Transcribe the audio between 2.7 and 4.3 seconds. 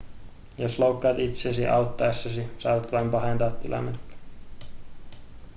vain pahentaa tilannetta